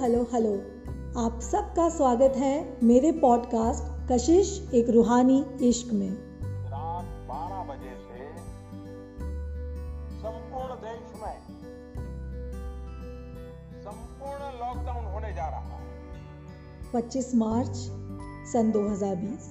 [0.00, 0.50] Hello hello.
[1.20, 6.10] आप सबका स्वागत है मेरे पॉडकास्ट कशिश एक रूहानी इश्क में।
[6.70, 8.26] रात 12 बजे से
[10.18, 11.36] संपूर्ण देश में
[13.84, 15.80] संपूर्ण लॉकडाउन होने जा रहा है।
[16.94, 17.76] 25 मार्च
[18.52, 19.48] सन 2020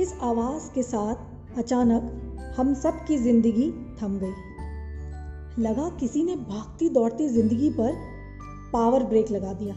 [0.00, 2.02] इस आवाज़ के साथ अचानक
[2.56, 3.68] हम सब की ज़िंदगी
[4.02, 8.11] थम गई। लगा किसी ने भागती दौड़ती ज़िंदगी पर
[8.72, 9.74] पावर ब्रेक लगा दिया।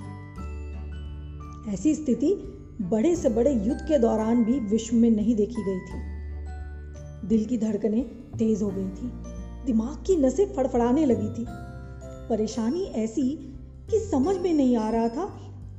[1.74, 6.16] ऐसी स्थिति बड़े से बड़े युद्ध के दौरान भी विश्व में नहीं देखी गई थी।
[7.28, 8.04] दिल की धड़कनें
[8.38, 9.12] तेज हो गई थी।
[9.66, 11.46] दिमाग की नसें फड़फड़ाने लगी थी।
[12.30, 13.56] परेशानी ऐसी
[13.92, 15.26] कि समझ में नहीं आ रहा था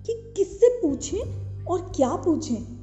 [0.06, 2.76] कि किससे पूछें और क्या पूछें।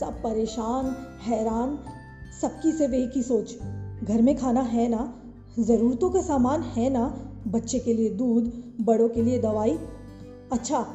[0.00, 1.78] सब परेशान, हैरान,
[2.40, 3.58] सबकी से वे की सोच।
[4.04, 5.21] घर में खाना है ना?
[5.58, 7.14] ज़रूरतों का सामान है ना?
[7.46, 9.78] बच्चे के लिए दूध, बड़ों के लिए दवाई।
[10.52, 10.86] अच्छा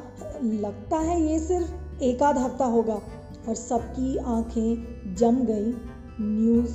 [0.44, 3.02] लगता है ये सिर्फ़ एक आध हफ़्ता होगा
[3.48, 5.74] और सबकी आँखें जम गई
[6.20, 6.72] न्यूज़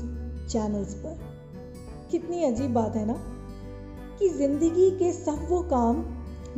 [0.48, 1.20] चैनल्स पर।
[2.12, 3.14] कितनी अजीब बात है ना?
[4.20, 6.06] कि ज़िंदगी के सब वो काम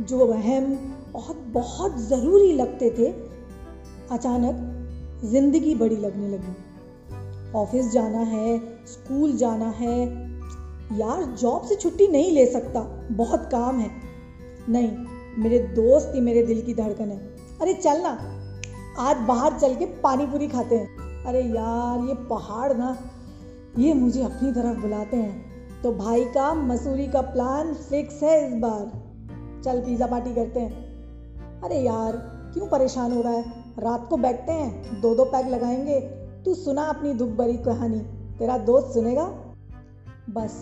[0.00, 3.12] जो अहम और बहुत ज़रूरी लगते थे,
[4.10, 4.72] अचानक
[5.24, 6.56] ज़िंदगी बड़ी लगने लगी।
[7.54, 10.25] ऑफ़िस जाना है, स्कूल जाना है
[10.92, 13.90] यार जॉब से छुट्टी नहीं ले सकता। बहुत काम है।
[14.68, 14.90] नहीं,
[15.38, 18.18] मेरे दोस्त ही मेरे दिल की धड़कन है। अरे चल ना,
[18.98, 22.98] आज बाहर चल के पानी पूरी खाते हैं। अरे यार, ये पहाड़ ना,
[23.78, 25.46] ये मुझे अपनी तरफ़ बुलाते हैं।
[25.82, 29.06] तो भाई का मसूरी का प्लान फिक्स है इस बार।
[29.64, 30.86] चल पिज़्ज़ा पार्टी करते हैं।
[31.62, 32.12] अरे यार,
[32.54, 33.44] क्यों परेशान हो रहा है?
[33.78, 36.00] रात को बैठते हैं दो दो पैक लगाएँगे।
[36.44, 37.98] तू सुना अपनी दुख भरी कहानी।
[38.38, 39.45] तेरा दोस्त सुनेगा?
[40.30, 40.54] बस,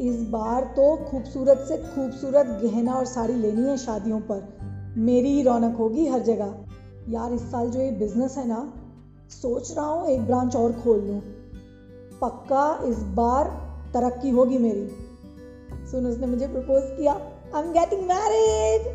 [0.00, 5.42] इस बार तो खूबसूरत से खूबसूरत गहना और साड़ी लेनी है शादियों पर। मेरी ही
[5.42, 6.54] रौनक होगी हर जगह।
[7.08, 8.72] यार, इस साल जो ये बिज़नेस है ना,
[9.30, 11.20] सोच रहा हूँ एक ब्रांच और खोल लूँ।
[12.20, 13.44] पक्का इस बार
[13.94, 14.88] तरक्की होगी मेरी।
[15.90, 17.12] सुन, उसने मुझे प्रपोज किया
[17.54, 18.86] आई एम गेटिंग मैरिज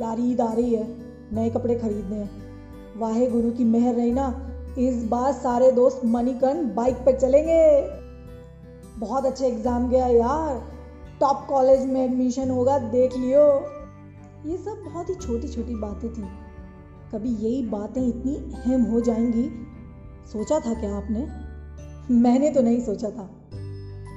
[0.00, 0.86] यार, ईद आ रही है,
[1.32, 2.30] नए कपड़े खरीदने हैं।
[2.98, 4.46] वाहे गुरु की मेहर रही ना,
[4.78, 7.99] इस बार सारे दोस्त मणिकर्ण बाइक पर चलेंगे।
[9.00, 10.62] बहुत अच्छे एग्ज़ाम गया यार।
[11.20, 13.46] टॉप कॉलेज में एडमिशन होगा, देख लियो।
[14.46, 16.22] ये सब बहुत ही छोटी छोटी बातें थी।
[17.12, 19.50] कभी यही बातें इतनी अहम हो जाएँगी?
[20.32, 21.28] सोचा था क्या आपने?
[22.14, 23.30] मैंने तो नहीं सोचा था।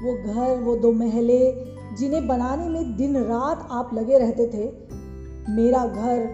[0.03, 1.65] वो घर, वो दो महले,
[1.95, 4.71] जिन्हें बनाने में दिन रात आप लगे रहते थे,
[5.51, 6.25] मेरा घर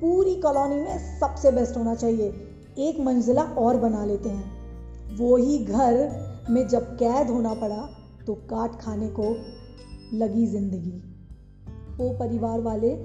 [0.00, 2.28] पूरी कॉलोनी में सबसे बेस्ट होना चाहिए।
[2.78, 4.56] एक मंजिला और बना लेते हैं।
[5.16, 7.95] वो ही घर में जब कैद होना पड़ा
[8.26, 9.30] तो काट खाने को
[10.14, 11.02] लगी ज़िंदगी।
[11.96, 12.96] वो परिवार वाले,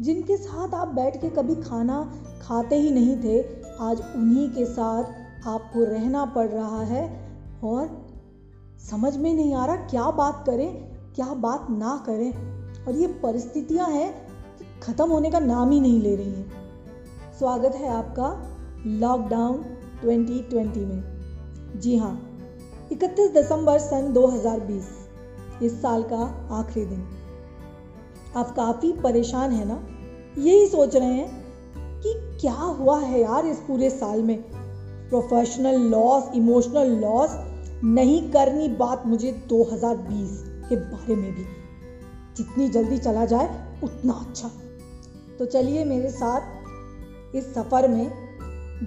[0.00, 2.02] जिनके साथ आप बैठ के कभी खाना
[2.42, 3.40] खाते ही नहीं थे,
[3.80, 7.02] आज उन्हीं के साथ आपको रहना पड़ रहा है
[7.64, 7.88] और
[8.90, 10.72] समझ में नहीं आ रहा क्या बात करें,
[11.14, 12.32] क्या बात ना करें।
[12.86, 14.12] और ये परिस्थितियाँ हैं
[14.58, 18.28] कि ख़त्म होने का नाम ही नहीं ले रही हैं। स्वागत है आपका
[18.86, 19.64] लॉकडाउन
[20.04, 22.29] 2020 में। जी हाँ
[22.92, 24.84] 31 दिसंबर सन 2020
[25.62, 27.06] इस साल का आखिरी दिन।
[28.36, 29.86] आप काफ़ी परेशान हैं ना?
[30.38, 31.44] यही सोच रहे हैं
[32.00, 34.42] कि क्या हुआ है यार इस पूरे साल में?
[35.08, 37.30] प्रोफेशनल लॉस इमोशनल लॉस
[37.84, 41.44] नहीं करनी बात मुझे 2020 के बारे में भी।
[42.36, 44.50] जितनी जल्दी चला जाए, उतना अच्छा।
[45.38, 46.40] तो चलिए मेरे साथ
[47.36, 48.12] इस सफ़र में,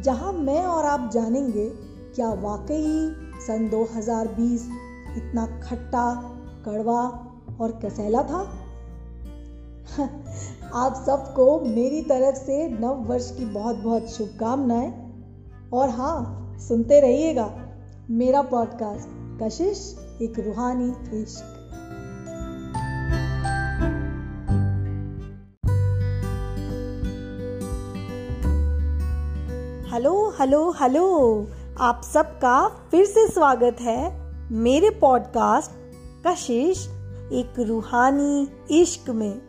[0.01, 1.69] जहाँ मैं और आप जानेंगे
[2.15, 3.15] क्या वाकई
[3.47, 4.61] सन 2020
[5.17, 6.13] इतना खट्टा,
[6.65, 7.01] कड़वा
[7.61, 8.39] और कसैला था?
[10.73, 14.93] आप सबको मेरी तरफ़ से नव वर्ष की बहुत बहुत शुभकामनाएँ।
[15.73, 17.59] और हाँ सुनते रहिएगा
[18.09, 19.07] मेरा पॉडकास्ट
[19.43, 21.49] कशिश एक रूहानी इश्क।
[29.93, 31.47] Hello hello hello.
[31.79, 35.71] आप सबका फिर से स्वागत है मेरे पॉडकास्ट
[36.27, 36.87] कशिश
[37.33, 39.39] एक रूहानी इश्क में।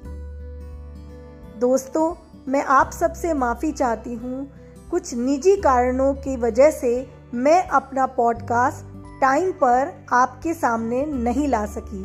[1.61, 2.15] दोस्तों,
[2.49, 4.50] मैं आप सबसे माफ़ी चाहती हूँ।
[4.91, 8.87] कुछ निजी कारणों की वजह से मैं अपना पॉडकास्ट
[9.21, 12.05] टाइम पर आपके सामने नहीं ला सकी।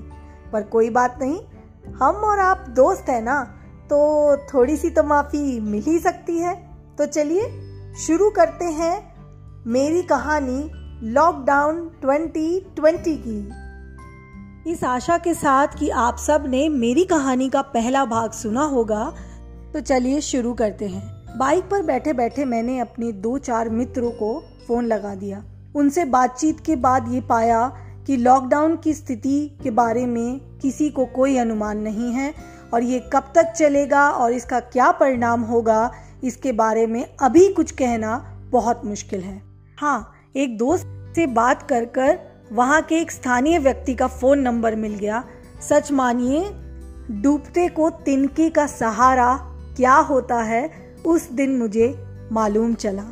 [0.54, 1.40] पर कोई बात नहीं,
[1.96, 3.44] हम और आप दोस्त हैं ना
[3.84, 6.56] तो थोड़ी सी तो माफ़ी मिल ही सकती है।
[6.98, 7.50] तो चलिए,
[8.08, 9.09] शुरू करते हैं
[9.68, 17.62] मेरी कहानी लॉकडाउन 2020 की। इस आशा के साथ कि आप सबने मेरी कहानी का
[17.62, 19.04] पहला भाग सुना होगा
[19.74, 24.32] तो चलिए शुरू करते हैं। बाइक पर बैठे बैठे मैंने अपने दो चार मित्रों को
[24.68, 25.44] फ़ोन लगा दिया।
[25.76, 27.68] उनसे बातचीत के बाद ये पाया
[28.08, 32.34] कि लॉकडाउन की स्थिति के बारे में किसी को कोई अनुमान नहीं है
[32.74, 35.92] और ये कब तक चलेगा और इसका क्या परिणाम होगा,
[36.24, 38.18] इसके बारे में अभी कुछ कहना
[38.52, 39.49] बहुत मुश्किल है।
[39.80, 42.18] हाँ एक दोस्त से बात कर कर
[42.52, 45.24] वहाँ के एक स्थानीय व्यक्ति का फ़ोन नंबर मिल गया।
[45.70, 46.42] सच मानिए,
[47.12, 49.36] डूबते को तिनके का सहारा
[49.78, 50.70] क्या होता है,
[51.06, 51.96] उस दिन मुझे
[52.32, 53.04] मालूम चला।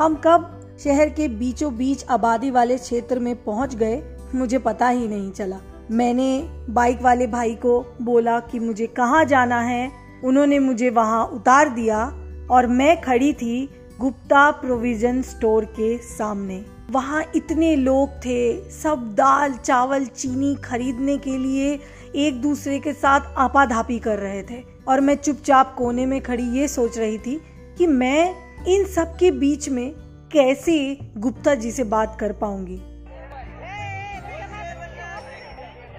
[0.00, 4.02] हम कब शहर के बीचों बीच आबादी वाले क्षेत्र में पहुँच गए,
[4.34, 5.60] मुझे पता ही नहीं चला।
[5.90, 9.90] मैंने बाइक वाले भाई को बोला कि मुझे कहाँ जाना है,
[10.24, 12.04] उन्होंने मुझे वहाँ उतार दिया
[12.50, 13.68] और मैं खड़ी थी
[13.98, 21.36] गुप्ता प्रोविज़न स्टोर के सामने। वहाँ इतने लोग थे, सब दाल, चावल, चीनी खरीदने के
[21.38, 21.78] लिए
[22.16, 26.68] एक दूसरे के साथ आपाधापी कर रहे थे। और मैं चुपचाप कोने में खड़ी ये
[26.68, 27.40] सोच रही थी
[27.78, 29.90] कि मैं इन सब के बीच में
[30.32, 30.76] कैसे
[31.16, 32.80] गुप्ता जी से बात कर पाऊँगी।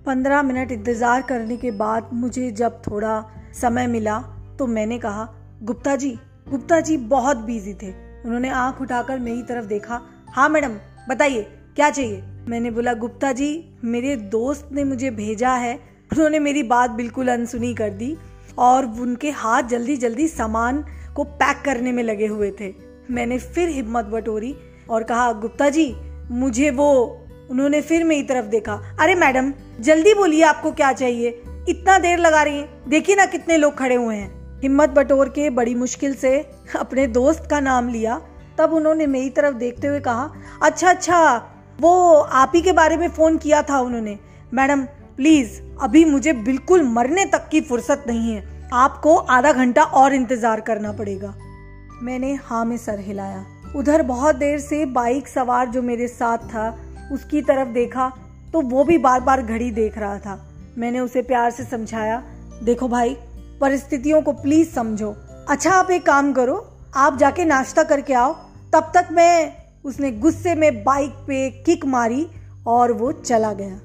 [0.05, 3.23] पंद्रह मिनट इंतज़ार करने के बाद मुझे जब थोड़ा
[3.61, 4.19] समय मिला
[4.59, 5.27] तो मैंने कहा,
[5.63, 6.17] गुप्ता जी
[6.51, 7.89] गुप्ता जी बहुत बिज़ी थे।
[8.25, 10.77] उन्होंने आँख उठाकर मेरी तरफ़ देखा। हाँ मैडम,
[11.09, 11.41] बताइए,
[11.75, 12.23] क्या चाहिए?
[12.47, 15.75] मैंने बोला, गुप्ता जी, मेरे दोस्त ने मुझे भेजा है।
[16.13, 18.17] उन्होंने मेरी बात बिल्कुल अनसुनी कर दी
[18.57, 20.85] और उनके हाथ जल्दी जल्दी सामान
[21.15, 22.73] को पैक करने में लगे हुए थे।
[23.11, 24.57] मैंने फिर हिम्मत बटोरी
[24.89, 25.95] और कहा, गुप्ता जी,
[26.31, 27.21] मुझे वो,
[27.51, 31.41] उन्होंने फिर मेरी तरफ़ देखा। अरे, मैडम, जल्दी बोलिए आपको क्या चाहिए?
[31.69, 35.49] इतना देर लगा रही हैं। देखिए ना कितने लोग खड़े हुए हैं। हिम्मत बटोर के
[35.49, 36.39] बड़ी मुश्किल से
[36.75, 38.19] अपने दोस्त का नाम लिया।
[38.57, 40.31] तब उन्होंने मेरी तरफ़ देखते हुए कहा
[40.63, 41.35] अच्छा अच्छा
[41.79, 44.17] वो आप ही के बारे में फ़ोन किया था उन्होंने।
[44.53, 44.83] मैडम,
[45.17, 50.61] प्लीज़, अभी मुझे बिल्कुल मरने तक की फुर्सत नहीं है। आपको आधा घंटा और इंतज़ार
[50.61, 51.33] करना पड़ेगा।
[52.01, 53.45] मैंने हाँ में सर हिलाया।
[53.75, 56.69] उधर बहुत देर से बाइक सवार जो मेरे साथ था,
[57.11, 58.11] उसकी तरफ़ देखा
[58.53, 60.39] तो वो भी बार बार घड़ी देख रहा था।
[60.77, 62.21] मैंने उसे प्यार से समझाया,
[62.63, 63.15] देखो भाई
[63.61, 65.15] परिस्थितियों को प्लीज़ समझो।
[65.49, 66.55] अच्छा आप एक काम करो,
[66.95, 68.33] आप जाके नाश्ता करके आओ,
[68.73, 69.53] तब तक मैं
[69.85, 72.25] उसने गुस्से में बाइक पे किक मारी
[72.67, 73.79] और वो चला गया।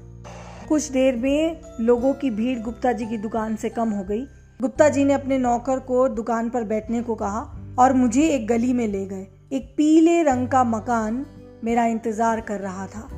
[0.69, 4.21] कुछ देर में लोगों की भीड़ गुप्ता जी की दुकान से कम हो गई।
[4.59, 7.41] गुप्ता जी ने अपने नौकर को दुकान पर बैठने को कहा
[7.79, 11.25] और मुझे एक गली में ले गए। एक पीले रंग का मकान
[11.63, 13.09] मेरा इंतज़ार कर रहा था।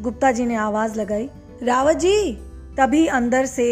[0.00, 1.28] गुप्ता जी ने आवाज़ लगाई,
[1.62, 2.38] रावत जी
[2.78, 3.64] तभी अंदर से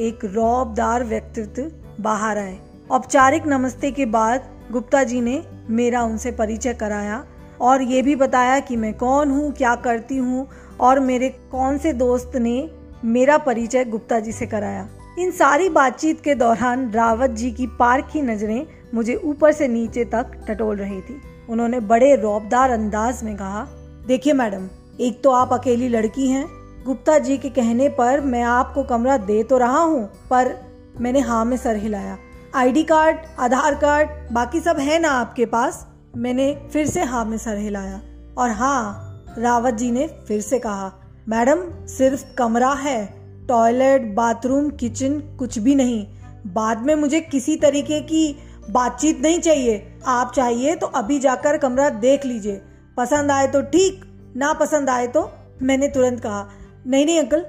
[0.00, 2.56] एक रौबदार व्यक्तित्व बाहर आए।
[2.90, 7.24] औपचारिक नमस्ते के बाद गुप्ता जी ने मेरा उनसे परिचय कराया
[7.60, 10.46] और ये भी बताया कि मैं कौन हूँ, क्या करती हूँ
[10.80, 12.70] और मेरे कौन से दोस्त ने
[13.04, 14.88] मेरा परिचय गुप्ता जी से कराया।
[15.18, 20.04] इन सारी बातचीत के दौरान रावत जी की पार्क की नज़रें मुझे ऊपर से नीचे
[20.04, 21.20] तक टटोल रही थी।
[21.50, 23.66] उन्होंने बड़े रौबदार अंदाज में कहा,
[24.06, 24.68] देखिए मैडम,
[25.00, 26.48] एक तो आप अकेली लड़की हैं
[26.84, 30.54] गुप्ता जी के कहने पर मैं आपको कमरा दे तो रहा हूँ, पर
[31.00, 32.16] मैंने हाँ में सर हिलाया।
[32.54, 35.86] आईडी कार्ड आधार कार्ड बाकी सब है ना आपके पास?
[36.16, 38.00] मैंने फिर से हाँ में सर हिलाया।
[38.38, 40.92] और हाँ रावत जी ने फिर से कहा,
[41.28, 43.04] मैडम, सिर्फ़ कमरा है
[43.48, 46.06] टॉयलेट बाथरूम किचन कुछ भी नहीं।
[46.46, 48.36] बाद में मुझे किसी तरीके की
[48.70, 52.60] बातचीत नहीं चाहिए। आप चाहिए तो अभी जाकर कमरा देख लीजिए।
[52.96, 54.04] पसंद आए तो ठीक,
[54.36, 55.30] ना पसंद आए तो?
[55.62, 56.48] मैंने तुरंत कहा
[56.86, 57.44] नहीं नहीं, अंकल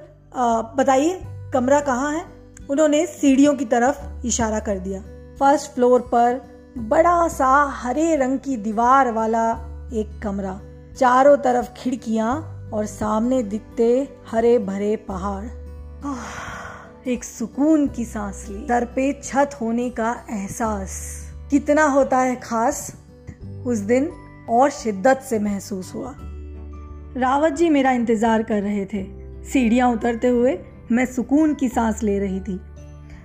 [0.78, 1.20] बताइए,
[1.52, 2.24] कमरा कहाँ है?
[2.70, 5.00] उन्होंने सीढ़ियों की तरफ़ इशारा कर दिया।
[5.40, 6.40] फ़र्स्ट फ्लोर पर
[6.80, 9.50] बड़ा सा हरे रंग की दीवार वाला
[9.92, 10.60] एक कमरा।
[10.98, 12.32] चारों तरफ़ खिड़कियाँ
[12.74, 13.86] और सामने दिखते
[14.30, 15.44] हरे भरे पहाड़
[17.08, 20.92] एक सुकून की सांस ली। सर पे छत होने का एहसास।
[21.50, 22.90] कितना होता है खास,
[23.66, 24.10] उस दिन
[24.50, 26.14] और शिद्दत से महसूस हुआ।
[27.16, 29.02] रावत जी मेरा इंतज़ार कर रहे थे।
[29.52, 30.58] सीढ़ियाँ उतरते हुए
[30.92, 32.60] मैं सुकून की सांस ले रही थी।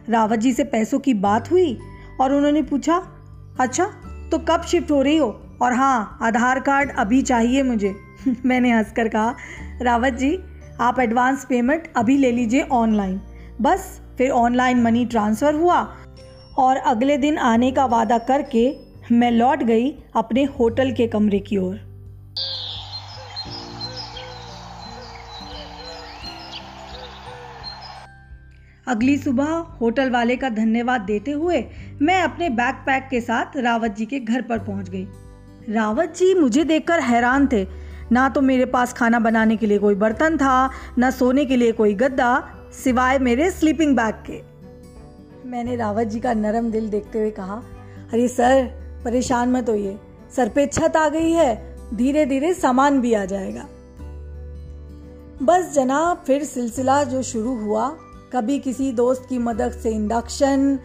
[0.09, 1.77] रावत जी से पैसों की बात हुई
[2.21, 2.97] और उन्होंने पूछा
[3.59, 3.85] अच्छा
[4.31, 5.41] तो कब शिफ्ट हो रही हो?
[5.61, 7.95] और हाँ आधार कार्ड अभी चाहिए मुझे।
[8.45, 9.35] मैंने हंसकर कहा,
[9.81, 10.37] रावत जी,
[10.79, 13.19] आप एडवांस पेमेंट अभी ले लीजिए ऑनलाइन।
[13.61, 15.95] बस, फिर ऑनलाइन मनी ट्रांसफ़र हुआ
[16.57, 18.75] और अगले दिन आने का वादा करके
[19.11, 21.88] मैं लौट गई अपने होटल के कमरे की ओर।
[28.89, 29.49] अगली सुबह
[29.81, 31.63] होटल वाले का धन्यवाद देते हुए
[32.01, 35.07] मैं अपने बैग पैक के साथ रावत जी के घर पर पहुँच गई।
[35.69, 37.65] रावत जी मुझे देखकर हैरान थे।
[38.11, 41.71] ना तो मेरे पास खाना बनाने के लिए कोई बर्तन था, ना सोने के लिए
[41.71, 42.31] कोई गद्दा,
[42.83, 44.41] सिवाय मेरे स्लीपिंग बैग के।
[45.49, 47.61] मैंने रावत जी का नरम दिल देखते हुए कहा,
[48.13, 48.65] अरे सर,
[49.05, 49.97] परेशान मत होइए।
[50.35, 53.67] सर पे छत आ गई है धीरे धीरे सामान भी आ जाएगा।
[55.43, 57.87] बस जना फिर सिलसिला जो शुरू हुआ
[58.33, 60.79] कभी किसी दोस्त की मदद से इंडक्शन,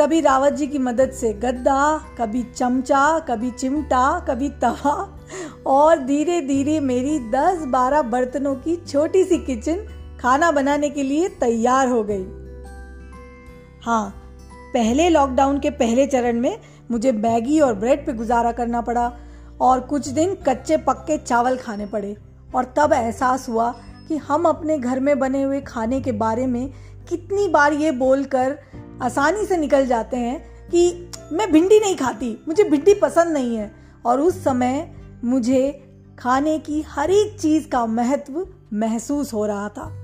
[0.00, 5.18] कभी रावत जी की मदद से गद्दा, कभी चमचा, कभी चिमटा, कभी तवा,
[5.66, 9.86] और धीरे धीरे मेरी 10-12 बर्तनों की छोटी सी किचन
[10.20, 12.24] खाना बनाने के लिए तैयार हो गई।
[13.84, 14.08] हाँ
[14.74, 16.58] पहले लॉकडाउन के पहले चरण में
[16.90, 19.12] मुझे मैगी और ब्रेड पे गुजारा करना पड़ा
[19.60, 22.16] और कुछ दिन कच्चे पक्के चावल खाने पड़े
[22.54, 23.74] और तब एहसास हुआ
[24.08, 26.72] कि हम अपने घर में बने हुए खाने के बारे में
[27.08, 28.58] कितनी बार ये बोलकर
[29.02, 33.74] आसानी से निकल जाते हैं कि मैं भिंडी नहीं खाती, मुझे भिंडी पसंद नहीं है।
[34.06, 35.84] और उस समय मुझे
[36.18, 39.94] खाने की हर एक चीज़ का महत्व महसूस हो रहा था।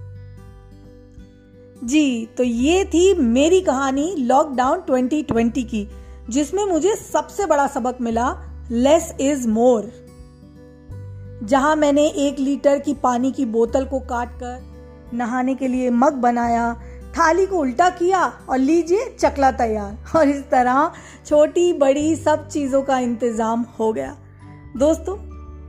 [1.85, 5.89] जी तो ये थी मेरी कहानी लॉकडाउन 2020 की,
[6.31, 8.37] जिसमें मुझे सबसे बड़ा सबक मिला,
[8.71, 10.04] लेस इज़ मोर।
[11.45, 16.13] जहाँ मैंने एक लीटर की पानी की बोतल को काट कर नहाने के लिए मग
[16.13, 16.75] बनाया,
[17.19, 20.93] थाली को उल्टा किया और लीजिए चकला तैयार। और इस तरह
[21.27, 24.17] छोटी, बड़ी सब चीज़ों का इंतज़ाम हो गया।
[24.77, 25.19] दोस्तों,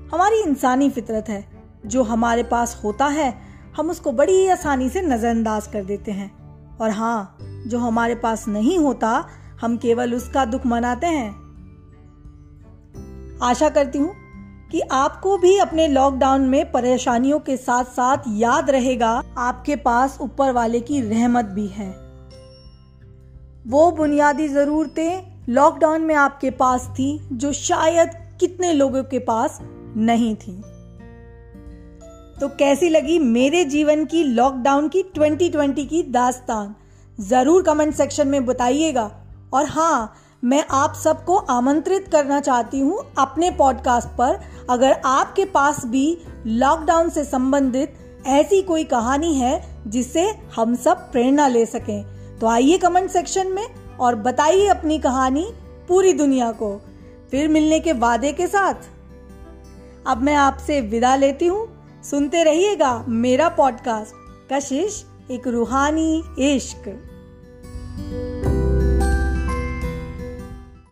[0.08, 1.46] हमारी इंसानी फितरत है।
[1.86, 3.42] जो हमारे पास होता है,
[3.78, 6.32] हम उसको बड़ी आसानी से नजरअंदाज कर देते हैं।
[6.78, 9.28] और हाँ जो हमारे पास नहीं होता,
[9.62, 11.32] हम केवल उसका दुख मनाते हैं।
[13.44, 14.25] आशा करती हूँ
[14.72, 20.52] कि आपको भी अपने लॉकडाउन में परेशानियों के साथ साथ याद रहेगा, आपके पास ऊपर
[20.52, 22.06] वाले की रहमत भी है।
[23.68, 29.60] वो बुनियादी जरूरतें लॉकडाउन में आपके पास थी, जो शायद कितने लोगों के पास
[29.98, 30.62] नहीं थी।
[32.40, 36.76] तो कैसी लगी मेरे जीवन की लॉकडाउन की 2020 की दास्तान?
[37.20, 39.12] ज़रूर कमेंट सेक्शन में बताइएगा।
[39.54, 40.14] और हाँ
[40.46, 47.10] मैं आप सबको आमंत्रित करना चाहती हूँ अपने पॉडकास्ट पर। अगर आपके पास भी लॉकडाउन
[47.10, 47.94] से संबंधित
[48.28, 50.26] ऐसी कोई कहानी है जिससे
[50.56, 53.66] हम सब प्रेरणा ले सकें तो आइए कमेंट सेक्शन में
[54.00, 55.48] और बताइए अपनी कहानी
[55.88, 56.82] पूरी दुनिया को।
[57.32, 58.90] फिर मिलने के वादे के साथ।
[60.08, 61.68] अब मैं आपसे विदा लेती हूँ।
[62.04, 66.96] सुनते रहिएगा मेरा पॉडकास्ट कशिश एक रूहानी इश्क।